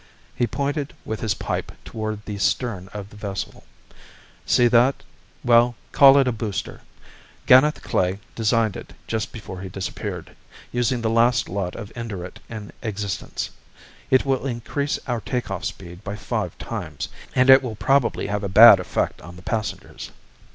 He 0.35 0.47
pointed 0.47 0.95
with 1.05 1.19
his 1.19 1.35
pipe 1.35 1.71
toward 1.85 2.25
the 2.25 2.39
stern 2.39 2.87
of 2.91 3.11
the 3.11 3.15
vessel. 3.15 3.65
"See 4.47 4.67
that... 4.67 5.03
well, 5.43 5.75
call 5.91 6.17
it 6.17 6.27
a 6.27 6.31
booster. 6.31 6.81
Ganeth 7.45 7.83
Klae 7.83 8.17
designed 8.33 8.75
it 8.75 8.93
just 9.05 9.31
before 9.31 9.61
he 9.61 9.69
disappeared, 9.69 10.35
using 10.71 11.01
the 11.03 11.09
last 11.11 11.47
lot 11.49 11.75
of 11.75 11.93
Indurate 11.95 12.39
in 12.49 12.73
existence. 12.81 13.51
It 14.09 14.25
will 14.25 14.47
increase 14.47 14.97
our 15.05 15.21
take 15.21 15.51
off 15.51 15.65
speed 15.65 16.03
by 16.03 16.15
five 16.15 16.57
times, 16.57 17.07
and 17.35 17.47
it 17.51 17.61
will 17.61 17.75
probably 17.75 18.25
have 18.25 18.43
a 18.43 18.49
bad 18.49 18.79
effect 18.79 19.21
on 19.21 19.35
the 19.35 19.43
passengers." 19.43 20.09